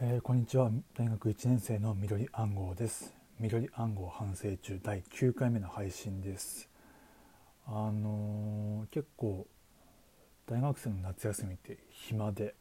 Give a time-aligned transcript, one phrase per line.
[0.00, 0.70] えー、こんにちは。
[0.96, 3.12] 大学1年生の緑暗号です。
[3.40, 6.68] 緑暗号反省中第9回目の配信です。
[7.66, 9.48] あのー、結構
[10.46, 12.54] 大学生の夏休みって暇で。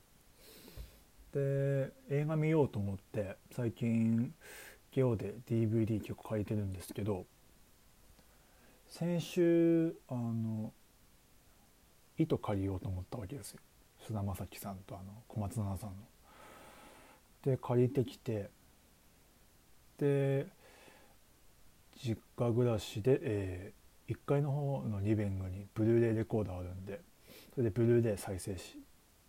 [1.31, 4.33] で映画見ようと思って最近
[4.92, 7.28] ゲオで DVD 結構借りてるんですけど
[8.88, 10.74] 先週あの
[12.17, 13.60] 糸借りようと思ったわけですよ。
[14.08, 15.97] 菅田将暉さんとあの小松菜奈さんの。
[17.44, 18.49] で借りてきて
[19.98, 20.48] で
[22.03, 27.02] 実家暮らしで、えー、1階の方のリビングにブルーレイレコーダーあるんで
[27.53, 28.80] それでブルーレイ再生し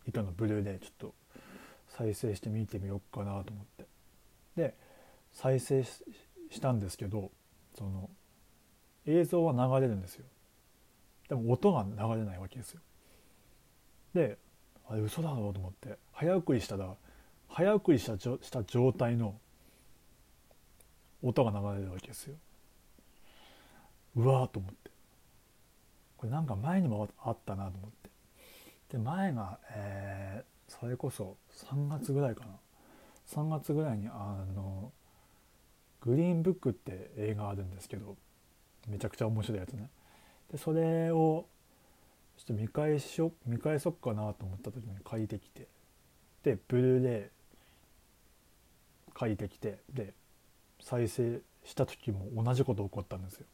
[0.06, 1.14] 糸のブルーレイちょっと
[1.88, 3.86] 再生して見てみようかなと思って。
[4.56, 4.74] で
[5.32, 7.30] 再生したんですけど
[7.76, 8.10] その
[9.06, 10.24] 映像は流れるんですよ。
[11.28, 12.80] でも音が流れないわけですよ。
[14.14, 14.36] で
[14.88, 16.94] あれ嘘だろうと思って早送りしたら
[17.48, 19.38] 早送りしたした状態の
[21.22, 22.36] 音が流れるわけですよ。
[24.16, 24.90] うわーと思って。
[26.16, 28.10] これなんか前にもあったなと思って。
[28.90, 31.36] で前が、えー、それこそ
[31.70, 32.52] 3月ぐらいかな。
[33.28, 34.92] 3月ぐらいにあの
[36.00, 38.16] 「グリーンブック」って映画あるんですけど
[38.88, 39.90] めちゃくちゃ面白いやつね。
[40.50, 41.46] でそれを
[42.38, 45.68] ちょっと見返しよ見返そっかなと思った時に借りてきて。
[46.42, 47.37] でブルーレイ
[49.18, 50.14] 借りてきてで
[50.80, 53.46] 再生した時も同じこと起こったんですよ。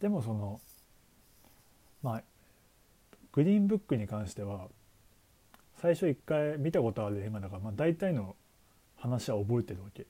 [0.00, 0.58] でもその
[2.02, 2.22] まあ
[3.32, 4.68] グリーンブックに関しては
[5.82, 8.36] 最初一回見たことある映画だから、まあ、大体の
[8.96, 10.06] 話は覚えてるわけ。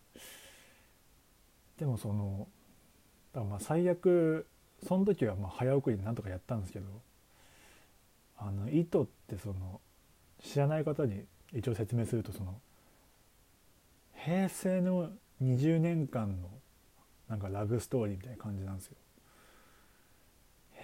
[1.81, 2.47] でもその
[3.33, 4.47] だからまあ最悪
[4.87, 6.87] その時はまあ早送りでなんとかやったんですけど
[8.39, 9.81] あの意図ってその
[10.41, 12.55] 知らない方に一応説明するとその
[14.25, 15.11] 平成の
[15.43, 16.49] 20年間の
[17.29, 18.97] なんかラブストーリーみたいな感じなんですよ。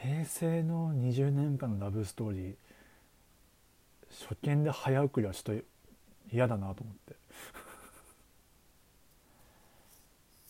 [0.02, 2.54] 平成の20年間のラブストーリー
[4.28, 5.64] 初見で早送りはちょっと
[6.30, 7.14] 嫌だなと思って。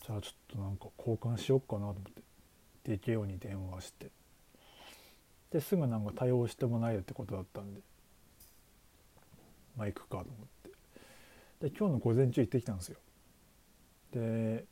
[0.05, 2.21] じゃあちょっとなんか交換しよっかなと思って。
[2.97, 4.07] DKO に電話して。
[5.51, 7.79] ですぐなんか対応してもらえるってことだったんで。
[9.77, 10.25] まあ行くかと思っ
[10.60, 10.60] て。
[11.61, 12.97] で今日の午前中行ってきたんですよ。
[14.13, 14.65] で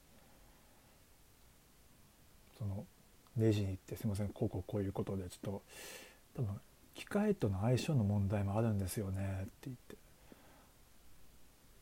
[2.58, 2.86] その
[3.38, 5.62] レジに行って「すいませんこうこうこういうことでちょっと
[6.36, 6.60] 多分
[6.94, 9.96] 機械との相性の問題もあるんですよね」って言って。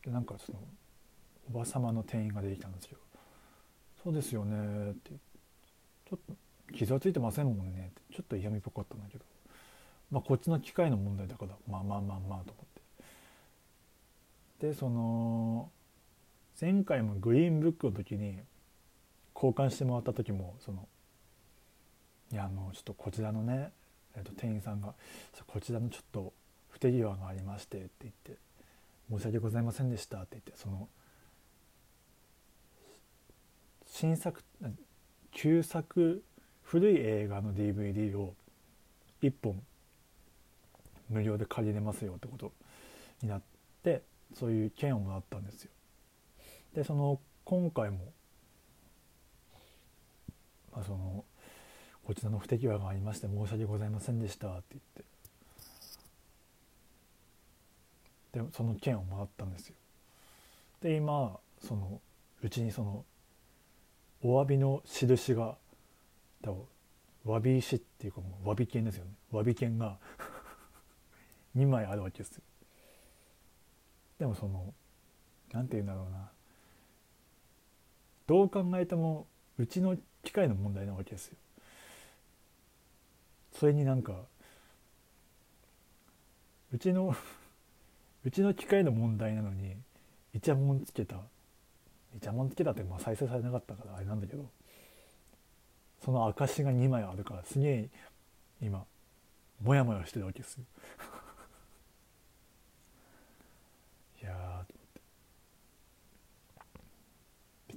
[0.04, 0.58] でなんかその
[1.52, 2.98] おば様の店員が出てきたんですよ
[4.04, 5.10] 「そうですよね」って。
[5.10, 8.14] ちょっと傷はついてませんもんねって。
[8.14, 9.24] ちょっと嫌味っぽかったんだけど。
[10.10, 12.67] まあこっちの機械の問題だからまあまあまあまあと思。
[14.60, 15.70] でその
[16.60, 18.38] 前回もグリーンブックの時に
[19.34, 20.88] 交換してもらった時もその
[22.32, 23.70] いやあのちょっとこちらのね、
[24.16, 24.94] えー、と店員さんが
[25.46, 26.32] 「こちらのちょっと
[26.70, 28.36] 不手際がありまして」って言って
[29.10, 30.88] 「申し訳ございませんでした」って言ってその
[33.86, 34.42] 新作
[35.30, 36.22] 旧作
[36.62, 38.34] 古い映画の DVD を
[39.22, 39.62] 1本
[41.08, 42.52] 無料で借りれますよってこと
[43.22, 43.42] になっ
[43.82, 44.02] て
[44.34, 45.70] そういう券をもらったんですよ。
[46.74, 47.98] でその今回も、
[50.72, 51.24] まあ、その
[52.04, 54.76] こちらの不手際がありまして申し訳ございませんでしたって
[58.34, 59.74] 言ってでその券をもらったんですよ。
[60.80, 62.00] で今その
[62.42, 63.04] うちにその
[64.22, 65.56] お詫びの印が
[66.42, 66.64] 多分
[67.26, 69.98] 詫び石っていうかもう詫び券ですよね詫び券が
[71.56, 72.42] 2枚あるわけですよ。
[74.18, 74.72] でもその
[75.52, 76.28] 何て言うんだろうな
[78.26, 79.26] どう考えても
[79.58, 81.36] うちの機械の問題なわけですよ。
[83.52, 84.12] それになんか
[86.72, 87.14] うちの
[88.24, 89.76] うちの機械の問題なのに
[90.34, 91.22] イチャモンつけた
[92.16, 94.50] イチャモンつけたってまあ再生されなかったからあれなんだけど
[96.04, 97.90] その証が2枚あるからすげえ
[98.60, 98.86] 今
[99.60, 100.64] モヤモヤしてるわけですよ。
[104.22, 104.64] いや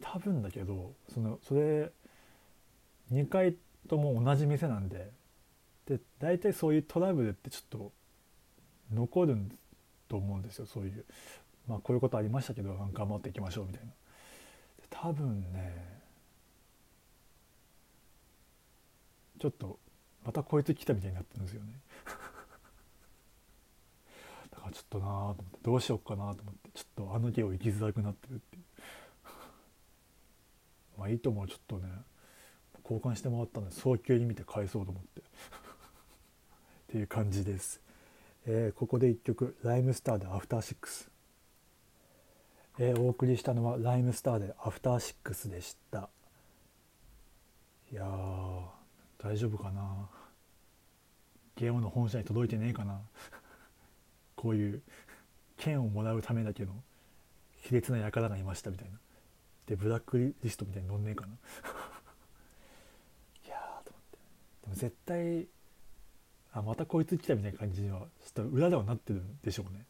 [0.01, 1.91] 多分だけどそのそれ
[3.11, 3.55] 2回
[3.87, 5.11] とも同じ店なんで
[5.85, 7.91] で大体そういうトラブルってちょっと
[8.93, 9.37] 残る
[10.07, 11.05] と思うんですよそういう。
[11.67, 13.91] まあこういうことありましたけど頑張っていきましょうみたいな。
[14.89, 16.01] 多分ね
[19.39, 19.79] ちょっと
[20.25, 21.73] またこいつ来たみたいになってるんですよね。
[24.71, 28.63] ちょっとなあと思ってどうしようかなと思ってちょっとあの家を行きづらくなってるっていう。
[30.97, 31.89] まあいいともちょっとね
[32.83, 35.21] 交換してもらったんで早急に見て返そうと思って。
[35.23, 35.23] っ
[36.87, 37.79] ていう感じです、
[38.45, 41.09] えー、ここで1曲ライムスターでアフターシックス。
[42.77, 46.09] えー、お送りしたのはライムスターでアフターシックスでした。
[47.91, 48.05] いや
[49.17, 50.09] 大丈夫かな。
[51.55, 53.01] ゲームの本社に届いてねえかな。
[54.41, 54.81] こういう
[55.57, 56.73] 剣をもらうためだけの
[57.61, 58.97] 卑劣な輩がいましたみたいな。
[59.67, 61.29] でブラックリストみたいに載んねえかな。
[63.45, 63.55] いや
[63.85, 64.17] と思って。
[64.63, 65.47] でも絶対
[66.53, 69.85] あまたこいつ来たみたいな感じにはちょっと裏ではなってるんでしょうね。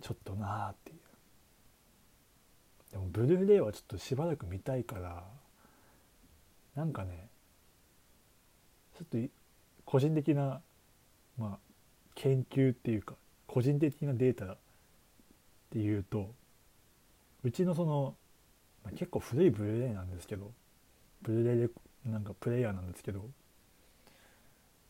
[0.00, 1.00] ちょっとなあっていう。
[2.92, 5.28] でもブルーレイはちょっとしばらく見たいから
[6.76, 7.28] なんかね
[8.96, 9.18] ちょっと
[9.84, 10.62] 個人的な
[11.36, 11.58] まあ
[12.14, 13.16] 研究っていうか
[13.50, 14.56] 個人的なデータっ
[15.72, 16.32] ていうと
[17.42, 18.14] うちのその、
[18.84, 20.52] まあ、結構古いブルーレイなんですけど
[21.22, 21.68] ブルーレイで
[22.06, 23.28] なんかプレイヤーなんですけど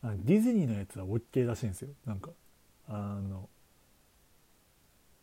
[0.03, 1.89] ディズニーのやつは OK らしいんですよ。
[2.05, 2.29] なんか
[2.87, 3.49] あの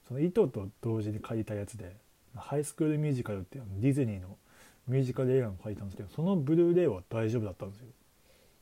[0.08, 1.96] その糸と同時に借りたやつで
[2.34, 4.37] ハイスクールミュージカルってディズニーの
[4.88, 7.87] ミュージカル映画も借りたんですけどそのブルーレイは大丈夫だったんですよ。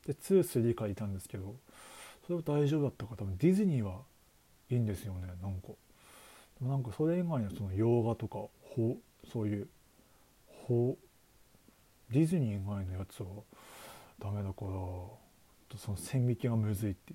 [0.06, 1.54] で23借りたんですけど
[2.26, 4.00] それは大丈夫だったか多分ディズニーは
[4.70, 5.68] いいんですよねなんか。
[6.60, 8.38] なんかそれ以外のその洋画とか
[8.74, 8.96] ほ
[9.30, 9.68] そういう
[10.66, 10.96] ほ
[12.10, 13.28] ディズニー以外のやつは
[14.18, 14.70] ダメだから
[15.78, 17.14] その線引きがむずいって。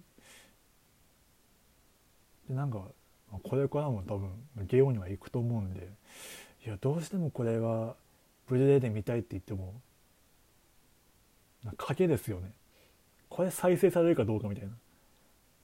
[2.50, 2.84] でなんか
[3.44, 4.30] これからも多分
[4.68, 5.88] ゲオには行くと思うんで
[6.66, 7.96] いやどうしてもこれは
[8.48, 9.74] ブルーレイで見たいって言っても
[11.78, 12.52] 賭けですよね。
[13.30, 14.72] これ再生されるかどうかみたいな。
[14.72, 14.74] っ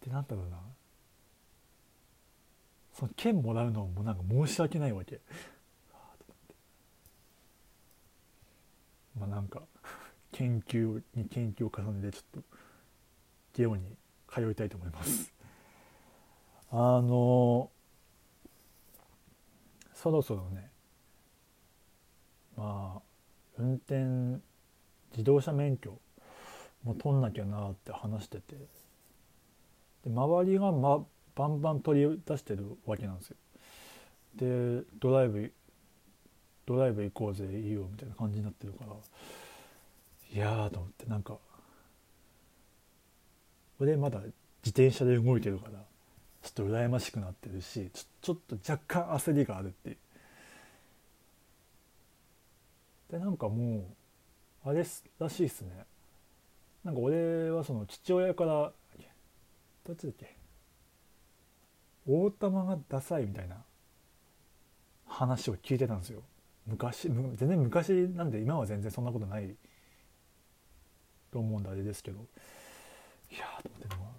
[0.02, 0.58] てなんだろうな
[2.98, 5.22] その券もらうのもなんか申し訳ないわけ。
[9.20, 9.62] まあなんか
[10.32, 12.58] 研究に研究を重ねてちょっと
[13.54, 13.96] ゲオに
[14.28, 15.32] 通いたいと思います。
[16.72, 17.70] あの
[19.94, 20.70] そろそろね
[22.56, 23.02] まあ
[23.60, 24.42] 運転
[25.12, 26.00] 自動車免許
[26.84, 28.56] も取んなきゃなって話してて。
[30.04, 31.04] で周りが、ま、
[31.38, 33.36] バンバン取り出してるわけなんですよ。
[34.36, 35.54] でドライブ
[36.66, 38.94] ドライブ行こうぜいいよみたいな感じになってるから。
[40.34, 41.38] いやと思ってなんか
[43.80, 44.32] 俺まだ自
[44.66, 45.80] 転車で動いてるから
[46.42, 49.98] ちょっと羨ましくなってるしちょっと若干焦りがあるっていう。
[53.12, 53.96] でなんかも
[54.66, 54.86] うあれ
[55.20, 55.86] らしいっすね。
[56.84, 58.74] なんか俺はその父親から
[59.86, 60.37] どっちだっけ？
[62.08, 63.58] 大玉がダサいみたいな
[65.06, 66.22] 話を聞いてたんですよ。
[66.66, 69.56] 昔全然昔なんで今は全然そんなことない
[71.32, 72.20] と思うんであれですけど。
[73.32, 74.10] いやと思っ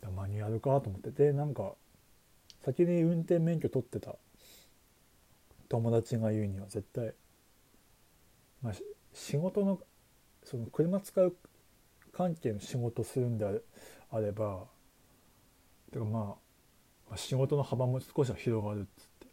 [0.00, 1.10] てマニュアルかと思って。
[1.10, 1.72] でなんか
[2.64, 4.16] 先に運転免許取ってた。
[5.68, 7.12] 友達が言うには絶対
[8.62, 8.72] まあ、
[9.12, 9.78] 仕事の
[10.44, 11.36] その車使う
[12.12, 13.44] 関係の仕事するんで
[14.10, 14.64] あれば
[15.92, 16.47] てかまあ
[17.16, 19.28] 仕事の幅も少しは広がるっつって。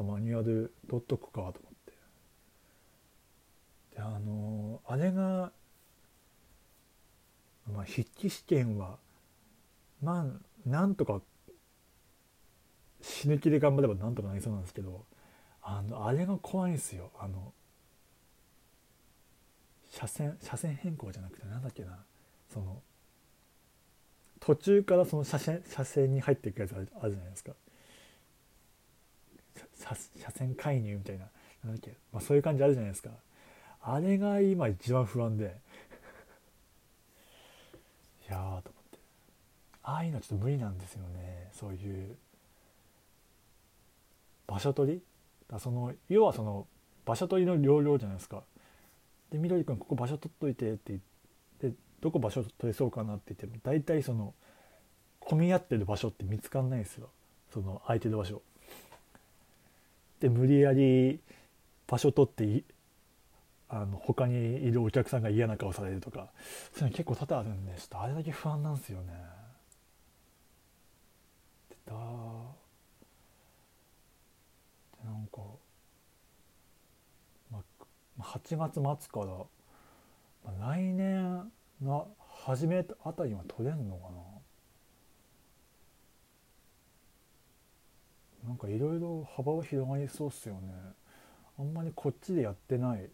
[0.00, 1.92] マニュアル取っとくかと思って。
[3.96, 5.52] であのあれが、
[7.72, 8.98] まあ、筆記試験は
[10.02, 11.20] まあなんとか
[13.00, 15.04] 死ぬ気で頑張ればなんとかなりそうなんですけど
[15.62, 17.10] あのあれが怖いんですよ。
[17.18, 17.52] あの
[19.90, 21.98] 車線車線変更じゃなくて何だっけな。
[22.52, 22.82] その
[24.40, 27.52] 途中からその車線車線に入っていくやつあるあるじゃないですか。
[29.76, 31.26] 車線介入みたいな。
[31.64, 33.10] なんだっけ、まあ、そういう感じあるじゃないですか。
[33.82, 35.56] あれが今一番不安で。
[38.28, 38.98] いやーと思って。
[39.82, 41.48] ああいうのちょっと無理なんですよね。
[41.52, 42.16] そういう
[44.46, 45.02] 場所取り。
[45.48, 46.66] だその要はその
[47.06, 48.42] 場所取りの要領じゃないですか。
[49.30, 51.07] でみどりくんここ場所取っといてって言って
[52.00, 54.34] どこ場所取れそうかなって言っても大体その
[55.20, 57.08] 混み合ってる場所って見つかんないんですよ
[57.52, 58.42] その空いてる場所。
[60.20, 61.20] で無理やり
[61.86, 62.64] 場所取って
[63.68, 66.28] あの他にいるお客さんが嫌な顔されるとか
[66.72, 69.12] そういうの結構多々あるんでちょっとあれだけ不安なんですよね。
[71.70, 71.94] でだ
[75.02, 75.38] でなんか
[78.16, 79.26] ま8月末から、
[80.44, 81.52] まあ、来年
[81.82, 82.08] の
[82.44, 84.10] 初めあたりは取れんのか
[88.42, 88.48] な？
[88.48, 90.72] なんかいろいろ幅は広がりそうっすよね。
[91.58, 93.10] あんまりこっちでやってない。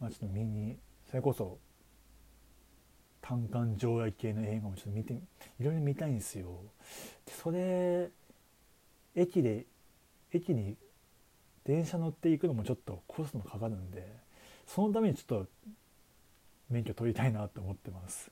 [0.00, 0.76] まあちょっと見に
[1.10, 1.58] それこそ
[3.20, 5.18] 単館上映系の映画もちょっと見てい
[5.60, 6.48] ろいろ見たいんですよ。
[7.26, 8.10] でそれ
[9.14, 9.66] 駅で
[10.32, 10.76] 駅に
[11.64, 14.31] 電車乗っていくのもちょっとコストもかかるんで。
[14.74, 15.46] そのためにちょっと
[16.70, 18.30] 免許取りたいなと思ってます。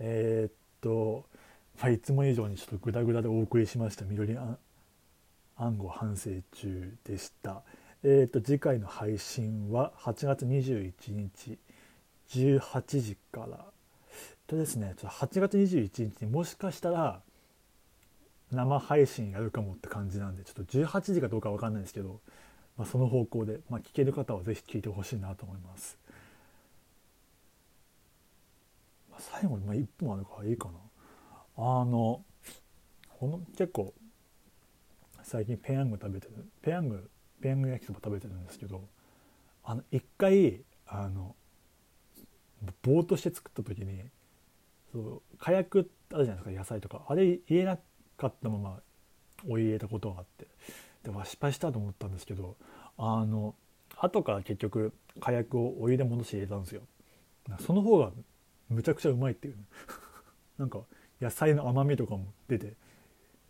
[0.00, 1.24] えー、っと、
[1.80, 7.62] まあ、いつも以上にちょっとグダグダでお送りしました緑暗号反省中でした。
[8.02, 11.56] えー、っと次回の配信は8月21日
[12.30, 13.64] 18時から。
[14.48, 17.20] とですねちょっと8月21日にもしかしたら
[18.50, 22.20] 生配信やるかもって感じなんでちょっと18時かどうか分かんないですけど、
[22.76, 25.98] まあ、その方向で、まあ、聞ける方は是非聞いてほしいなと思います。
[29.10, 30.72] まあ、最後にまあ1分あるからいいかな。
[31.56, 32.22] あの
[33.18, 33.94] この結構
[35.22, 38.84] 最近ペヤング食べてるペヤングペヤング焼きそば食べてるんですけど
[39.64, 41.34] あの一回あの
[42.82, 44.02] ぼーっとして作った時に
[44.92, 47.78] そう火薬あるじゃないですか野菜とかあれ入れな
[48.16, 48.80] かったまま
[49.48, 50.46] お湯入れたことがあって
[51.06, 52.56] では失敗したと思ったんですけど
[52.98, 53.54] あの
[53.96, 56.82] 後から結局火薬をお湯で戻して入れたんですよ。
[57.60, 58.10] その方が
[58.68, 59.62] むちゃくちゃうまいっていう、ね、
[60.58, 60.80] なんか
[61.20, 62.74] 野菜の甘みとかも出て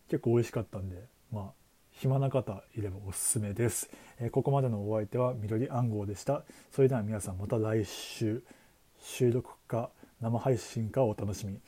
[0.09, 1.53] 結構美味しかったんでまあ
[1.93, 6.45] 暇な方いればおすすめです、えー、ここまでのお相手は緑暗号でした。
[6.71, 8.45] それでは皆さんまた来週
[9.01, 11.59] 収録か生配信かお楽しみ。